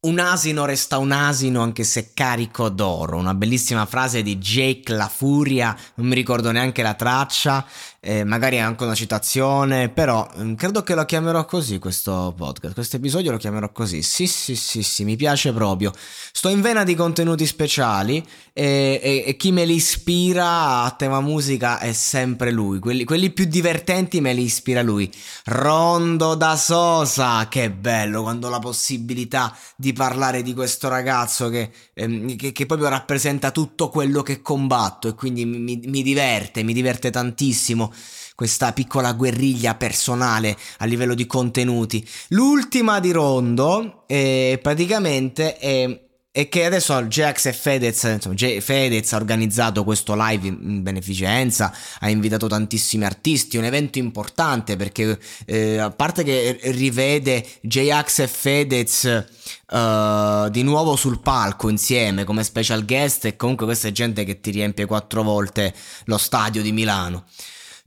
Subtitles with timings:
[0.00, 3.16] Un asino resta un asino anche se carico d'oro.
[3.16, 7.66] Una bellissima frase di Jake La Furia, non mi ricordo neanche la traccia,
[7.98, 12.74] eh, magari è anche una citazione, però mm, credo che lo chiamerò così questo podcast,
[12.74, 14.02] questo episodio lo chiamerò così.
[14.02, 15.92] Sì, sì, sì, sì, mi piace proprio.
[16.30, 21.20] Sto in vena di contenuti speciali e, e, e chi me li ispira a tema
[21.20, 22.78] musica è sempre lui.
[22.78, 25.12] Quelli, quelli più divertenti me li ispira lui.
[25.46, 32.36] Rondo da Sosa, che bello quando la possibilità di parlare di questo ragazzo che, ehm,
[32.36, 37.10] che, che proprio rappresenta tutto quello che combatto e quindi mi, mi diverte, mi diverte
[37.10, 37.92] tantissimo
[38.34, 42.06] questa piccola guerriglia personale a livello di contenuti.
[42.28, 46.06] L'ultima di Rondo eh, praticamente è
[46.38, 52.08] e che adesso Jax e Fedez, insomma, Fedez ha organizzato questo live in beneficenza, ha
[52.08, 59.26] invitato tantissimi artisti, un evento importante perché eh, a parte che rivede J-Ax e Fedez
[59.70, 64.38] uh, di nuovo sul palco insieme come special guest e comunque questa è gente che
[64.38, 65.74] ti riempie quattro volte
[66.04, 67.24] lo stadio di Milano.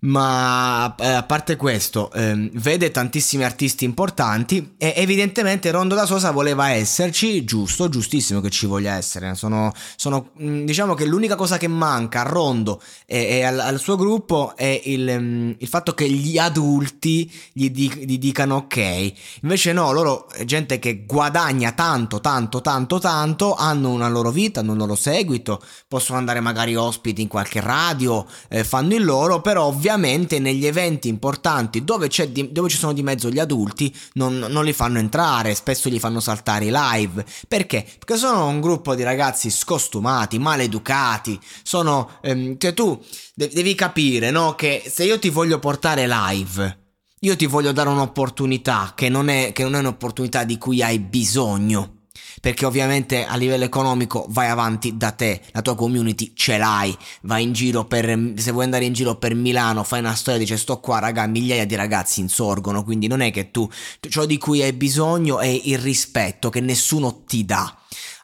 [0.04, 6.32] Ma eh, a parte questo, ehm, vede tantissimi artisti importanti e evidentemente Rondo da Sosa
[6.32, 9.36] voleva esserci, giusto, giustissimo che ci voglia essere.
[9.36, 13.80] Sono, sono mm, diciamo che l'unica cosa che manca a Rondo e, e al, al,
[13.80, 19.14] suo gruppo è il, um, il, fatto che gli adulti gli, di, gli dicano ok.
[19.44, 24.62] Invece no, loro è gente che guadagna tanto, tanto, tanto, tanto, hanno una loro vita,
[24.62, 29.42] hanno un loro seguito, possono andare magari ospiti in qualche radio, eh, fanno il loro,
[29.42, 33.94] però ovviamente ovviamente negli eventi importanti dove, di, dove, ci sono di mezzo gli adulti
[34.14, 37.26] non, non, li fanno entrare, spesso gli fanno saltare i live.
[37.48, 37.84] Perché?
[37.84, 42.20] Perché sono un gruppo di ragazzi scostumati, maleducati, sono...
[42.22, 43.00] Ehm, cioè tu
[43.36, 44.56] devi capire, no?
[44.56, 46.78] Che se io ti voglio portare live...
[47.24, 50.98] Io ti voglio dare un'opportunità che non è, che non è un'opportunità di cui hai
[50.98, 52.01] bisogno
[52.40, 57.44] perché ovviamente a livello economico vai avanti da te, la tua community ce l'hai, vai
[57.44, 60.80] in giro per, se vuoi andare in giro per Milano, fai una storia, dice sto
[60.80, 63.70] qua raga, migliaia di ragazzi insorgono, quindi non è che tu,
[64.08, 67.76] ciò di cui hai bisogno è il rispetto che nessuno ti dà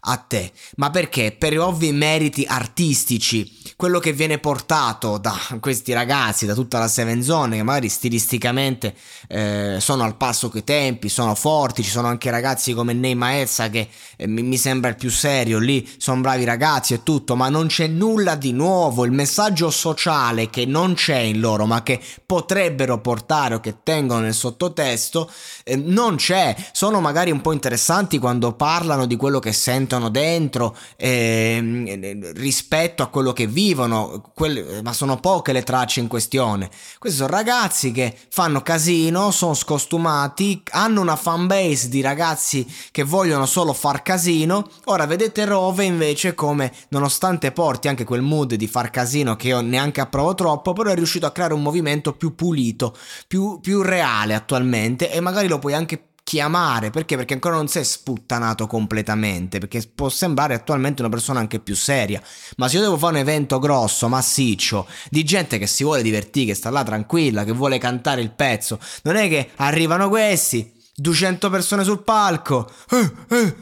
[0.09, 1.35] a te, ma perché?
[1.37, 7.21] Per ovvi meriti artistici, quello che viene portato da questi ragazzi, da tutta la Seven
[7.21, 8.95] Zone, che magari stilisticamente
[9.27, 13.69] eh, sono al passo coi tempi, sono forti, ci sono anche ragazzi come Ney Maezza
[13.69, 17.67] che eh, mi, sembra il più serio, lì sono bravi ragazzi e tutto, ma non
[17.67, 23.01] c'è nulla di nuovo, il messaggio sociale che non c'è in loro, ma che potrebbero
[23.01, 25.29] portare o che tengono nel sottotesto,
[25.65, 30.09] eh, non c'è, sono magari un po' interessanti quando parlano di quello che sentono sentono
[30.09, 36.69] dentro eh, rispetto a quello che vivono, quelle, ma sono poche le tracce in questione.
[36.99, 43.45] Questi sono ragazzi che fanno casino, sono scostumati, hanno una fanbase di ragazzi che vogliono
[43.45, 44.69] solo far casino.
[44.85, 49.61] Ora vedete Rove invece come, nonostante porti anche quel mood di far casino che io
[49.61, 52.95] neanche approvo troppo, però è riuscito a creare un movimento più pulito,
[53.27, 57.15] più, più reale attualmente e magari lo puoi anche chiamare perché?
[57.15, 61.73] Perché ancora non si è sputtanato completamente, perché può sembrare attualmente una persona anche più
[61.73, 62.21] seria.
[62.57, 66.47] Ma se io devo fare un evento grosso, massiccio, di gente che si vuole divertire,
[66.47, 71.49] che sta là tranquilla, che vuole cantare il pezzo, non è che arrivano questi 200
[71.49, 72.69] persone sul palco.
[72.89, 73.55] Eh, eh,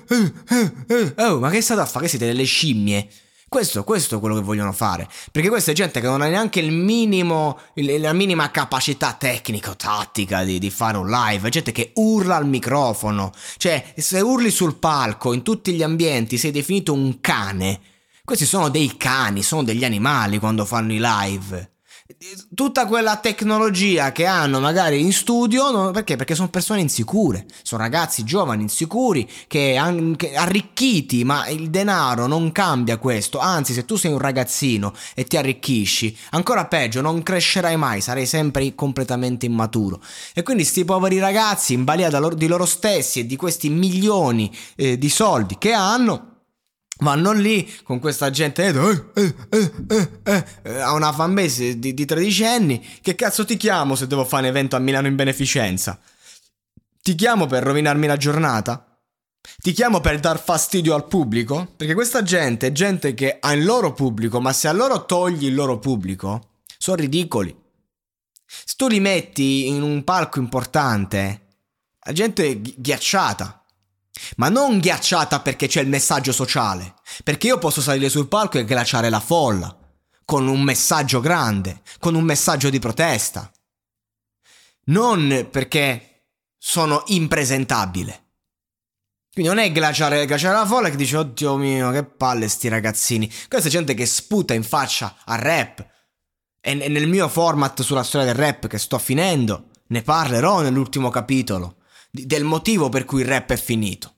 [0.88, 2.06] eh, oh, ma che state a fare?
[2.06, 3.08] Che siete delle scimmie?
[3.48, 5.08] Questo, questo, è quello che vogliono fare.
[5.32, 10.60] Perché questa è gente che non ha neanche il minimo, la minima capacità tecnico-tattica di,
[10.60, 11.48] di, fare un live.
[11.48, 13.32] È gente che urla al microfono.
[13.58, 17.80] Cioè, se urli sul palco, in tutti gli ambienti, sei definito un cane.
[18.26, 21.75] Questi sono dei cani, sono degli animali quando fanno i live.
[22.54, 26.16] Tutta quella tecnologia che hanno magari in studio, no, perché?
[26.16, 32.52] Perché sono persone insicure, sono ragazzi giovani insicuri che, anche arricchiti, ma il denaro non
[32.52, 37.76] cambia questo, anzi se tu sei un ragazzino e ti arricchisci, ancora peggio, non crescerai
[37.76, 40.00] mai, sarai sempre completamente immaturo.
[40.36, 45.00] E quindi sti poveri ragazzi in balia di loro stessi e di questi milioni eh,
[45.00, 46.35] di soldi che hanno,
[47.00, 52.86] vanno lì con questa gente eh, eh, eh, eh, a una fanbase di, di tredicenni.
[53.02, 56.00] Che cazzo ti chiamo se devo fare un evento a Milano in beneficenza?
[57.02, 59.00] Ti chiamo per rovinarmi la giornata?
[59.62, 61.74] Ti chiamo per dar fastidio al pubblico?
[61.76, 65.46] Perché questa gente è gente che ha il loro pubblico ma se a loro togli
[65.46, 67.56] il loro pubblico sono ridicoli.
[68.46, 71.42] Se tu li metti in un palco importante
[72.08, 73.65] la gente è ghiacciata
[74.38, 78.66] ma non ghiacciata perché c'è il messaggio sociale, perché io posso salire sul palco e
[78.66, 79.78] glaciare la folla,
[80.24, 83.52] con un messaggio grande, con un messaggio di protesta.
[84.86, 86.28] Non perché
[86.58, 88.24] sono impresentabile.
[89.32, 93.32] Quindi non è glaciare, glaciare la folla che dice, oddio mio, che palle sti ragazzini.
[93.50, 95.86] Questa gente che sputa in faccia al rap.
[96.62, 101.75] E nel mio format sulla storia del rap che sto finendo, ne parlerò nell'ultimo capitolo
[102.24, 104.14] del motivo per cui il rap è finito.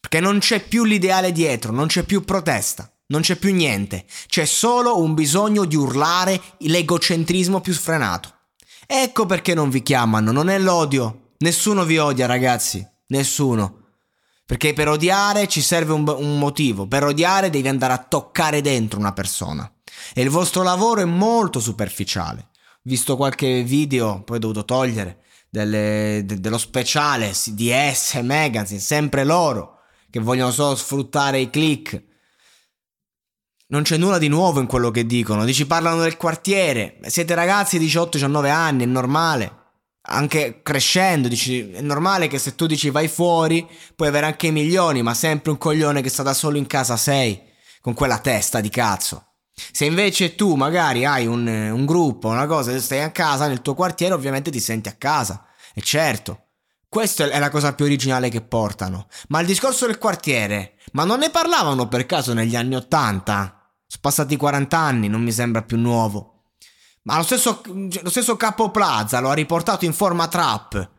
[0.00, 4.44] Perché non c'è più l'ideale dietro, non c'è più protesta, non c'è più niente, c'è
[4.44, 8.40] solo un bisogno di urlare l'egocentrismo più sfrenato.
[8.86, 11.34] Ecco perché non vi chiamano, non è l'odio.
[11.38, 13.78] Nessuno vi odia, ragazzi, nessuno.
[14.44, 18.98] Perché per odiare ci serve un, un motivo, per odiare devi andare a toccare dentro
[18.98, 19.72] una persona.
[20.12, 22.50] E il vostro lavoro è molto superficiale.
[22.82, 25.22] Visto qualche video, poi ho dovuto togliere,
[25.52, 32.02] delle, de, dello speciale di S Magazine, sempre loro che vogliono solo sfruttare i click.
[33.66, 35.44] Non c'è nulla di nuovo in quello che dicono.
[35.44, 36.98] Dici parlano del quartiere.
[37.04, 39.60] Siete ragazzi di 18-19 anni, è normale.
[40.04, 45.02] Anche crescendo, dici, è normale che se tu dici vai fuori, puoi avere anche milioni,
[45.02, 47.40] ma sempre un coglione che sta da solo in casa sei,
[47.82, 49.31] con quella testa di cazzo.
[49.70, 53.74] Se invece tu magari hai un, un gruppo, una cosa, stai a casa nel tuo
[53.74, 55.44] quartiere, ovviamente ti senti a casa.
[55.74, 56.46] E certo,
[56.88, 59.06] questa è la cosa più originale che portano.
[59.28, 63.70] Ma il discorso del quartiere, ma non ne parlavano per caso negli anni Ottanta?
[63.86, 66.32] Sono passati 40 anni, non mi sembra più nuovo.
[67.04, 70.90] Ma lo stesso, lo stesso Capo Plaza lo ha riportato in forma trap.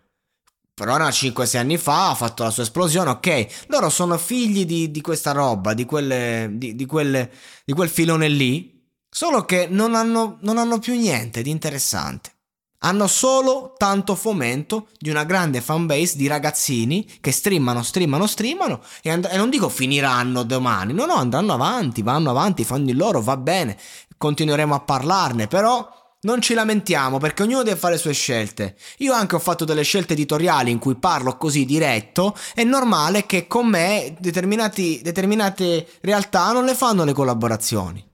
[0.75, 3.65] Era 5-6 anni fa, ha fatto la sua esplosione, ok.
[3.67, 7.31] Loro sono figli di, di questa roba, di, quelle, di, di, quelle,
[7.63, 8.71] di quel filone lì.
[9.07, 12.31] Solo che non hanno, non hanno più niente di interessante.
[12.79, 19.09] Hanno solo tanto fomento di una grande fanbase di ragazzini che streamano, streamano, streamano e,
[19.11, 23.21] and- e non dico finiranno domani, no, no, andranno avanti, vanno avanti, fanno il loro,
[23.21, 23.77] va bene,
[24.17, 25.87] continueremo a parlarne, però
[26.23, 28.75] non ci lamentiamo perché ognuno deve fare le sue scelte.
[28.97, 32.35] Io anche ho fatto delle scelte editoriali in cui parlo così diretto.
[32.53, 38.11] È normale che con me determinate realtà non le fanno le collaborazioni.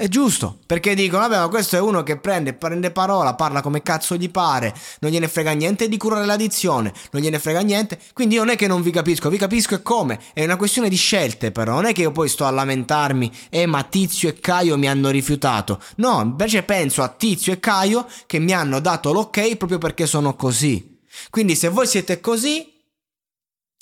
[0.00, 3.82] È giusto, perché dicono, vabbè, ma questo è uno che prende, prende parola, parla come
[3.82, 8.36] cazzo gli pare, non gliene frega niente di curare l'addizione, non gliene frega niente, quindi
[8.36, 10.94] io non è che non vi capisco, vi capisco e come, è una questione di
[10.94, 14.78] scelte però, non è che io poi sto a lamentarmi, eh ma Tizio e Caio
[14.78, 19.56] mi hanno rifiutato, no, invece penso a Tizio e Caio che mi hanno dato l'ok
[19.56, 20.96] proprio perché sono così.
[21.28, 22.77] Quindi se voi siete così,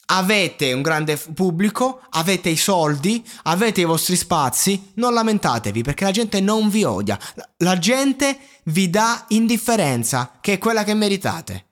[0.07, 6.11] avete un grande pubblico, avete i soldi, avete i vostri spazi, non lamentatevi perché la
[6.11, 7.19] gente non vi odia,
[7.59, 11.65] la gente vi dà indifferenza, che è quella che meritate.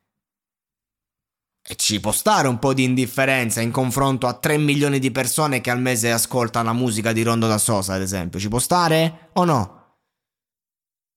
[1.67, 5.63] E ci può stare un po' di indifferenza in confronto a 3 milioni di persone
[5.63, 8.39] che al mese ascoltano la musica di Rondo da Sosa, ad esempio.
[8.39, 9.97] Ci può stare o no?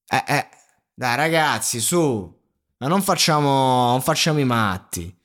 [0.08, 0.48] Eh, eh,
[0.94, 2.34] dai ragazzi, su,
[2.78, 5.17] ma non facciamo, non facciamo i matti.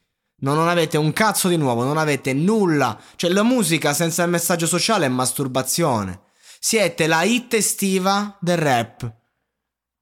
[0.43, 3.01] No, non avete un cazzo di nuovo, non avete nulla.
[3.17, 6.23] Cioè la musica senza il messaggio sociale è masturbazione.
[6.59, 9.17] Siete la hit estiva del rap.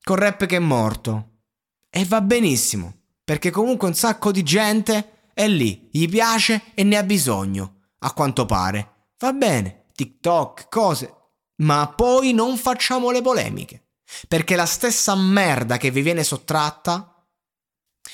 [0.02, 1.42] Col rap che è morto.
[1.90, 2.94] E va benissimo,
[3.24, 8.12] perché comunque un sacco di gente è lì, gli piace e ne ha bisogno, a
[8.12, 9.08] quanto pare.
[9.18, 11.14] Va bene, TikTok, cose.
[11.56, 13.88] Ma poi non facciamo le polemiche.
[14.26, 17.26] Perché la stessa merda che vi viene sottratta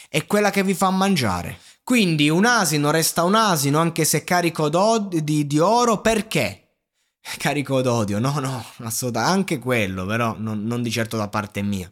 [0.09, 1.59] è quella che vi fa mangiare.
[1.87, 6.81] Quindi un asino resta un asino anche se carico di, di oro perché?
[7.39, 11.89] Carico d'odio, no, no, assolutamente, anche quello, però non, non di certo da parte mia.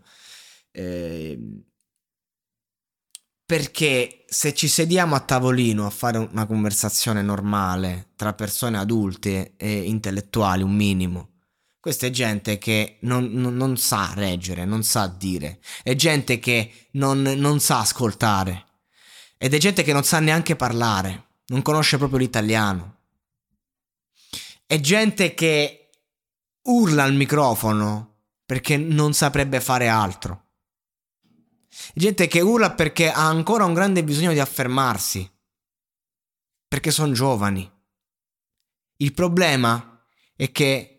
[0.72, 1.38] Eh,
[3.46, 9.82] perché se ci sediamo a tavolino a fare una conversazione normale tra persone adulte e
[9.82, 11.34] intellettuali, un minimo,
[11.78, 16.88] Questa è gente che non, non, non sa reggere, non sa dire, è gente che
[16.92, 18.72] non, non sa ascoltare
[19.44, 23.00] ed è gente che non sa neanche parlare, non conosce proprio l'italiano.
[24.64, 25.90] È gente che
[26.62, 30.46] urla al microfono perché non saprebbe fare altro.
[31.68, 35.30] È gente che urla perché ha ancora un grande bisogno di affermarsi,
[36.66, 37.70] perché sono giovani.
[38.96, 40.93] Il problema è che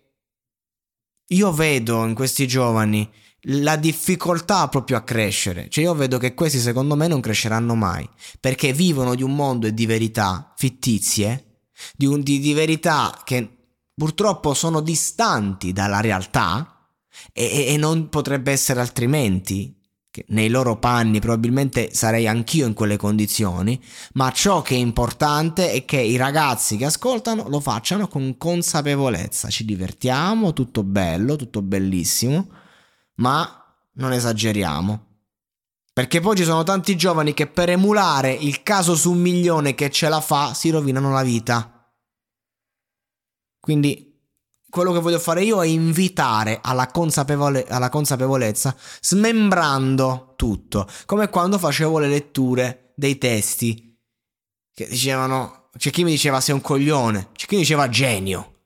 [1.27, 3.10] io vedo in questi giovani
[3.50, 5.70] la difficoltà proprio a crescere.
[5.70, 8.08] Cioè io vedo che questi secondo me non cresceranno mai,
[8.39, 11.62] perché vivono di un mondo e di verità fittizie,
[11.96, 13.50] di, un, di, di verità che
[13.94, 16.89] purtroppo sono distanti dalla realtà
[17.32, 19.74] e, e non potrebbe essere altrimenti
[20.29, 23.81] nei loro panni probabilmente sarei anch'io in quelle condizioni,
[24.13, 29.50] ma ciò che è importante è che i ragazzi che ascoltano lo facciano con consapevolezza.
[29.50, 32.50] Ci divertiamo, tutto bello, tutto bellissimo,
[33.15, 35.05] ma non esageriamo.
[35.93, 39.89] Perché poi ci sono tanti giovani che per emulare il caso su un milione che
[39.89, 41.89] ce la fa si rovinano la vita.
[43.60, 44.14] Quindi
[44.75, 51.58] quello che voglio fare io è invitare alla, consapevole- alla consapevolezza, smembrando tutto, come quando
[51.58, 53.98] facevo le letture dei testi
[54.74, 58.63] che dicevano, c'è chi mi diceva sei un coglione, c'è chi mi diceva genio.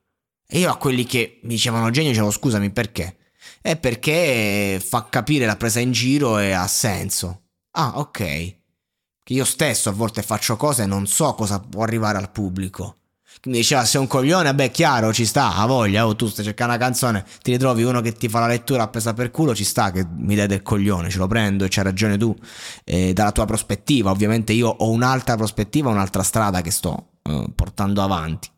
[0.48, 3.18] E io a quelli che mi dicevano genio dicevo scusami perché?
[3.60, 7.50] È perché fa capire la presa in giro e ha senso.
[7.76, 8.18] Ah, ok.
[8.18, 12.96] Che io stesso a volte faccio cose e non so cosa può arrivare al pubblico
[13.44, 16.74] mi diceva sei un coglione, beh chiaro ci sta, ha voglia, oh tu stai cercando
[16.74, 19.90] una canzone, ti ritrovi uno che ti fa la lettura appesa per culo, ci sta
[19.90, 22.36] che mi dai del coglione, ce lo prendo e c'hai ragione tu,
[22.84, 28.02] eh, dalla tua prospettiva, ovviamente io ho un'altra prospettiva, un'altra strada che sto eh, portando
[28.02, 28.50] avanti.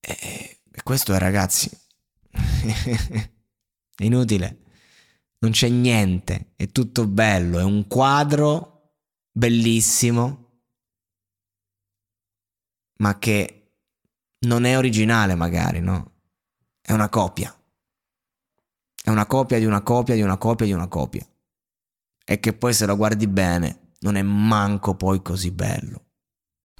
[0.00, 1.70] E, e questo è ragazzi,
[2.32, 4.58] è inutile,
[5.38, 8.94] non c'è niente, è tutto bello, è un quadro
[9.30, 10.45] bellissimo
[12.98, 13.70] ma che
[14.46, 16.12] non è originale magari, no?
[16.80, 17.54] È una copia.
[19.02, 21.26] È una copia di una copia di una copia di una copia.
[22.24, 26.04] E che poi se lo guardi bene non è manco poi così bello.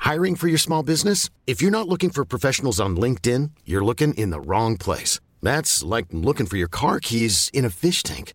[0.05, 1.31] Hiring for your small business?
[1.47, 5.21] If you're not looking for professionals on LinkedIn, you're looking in the wrong place.
[5.43, 8.35] That's like looking for your car keys in a fish tank.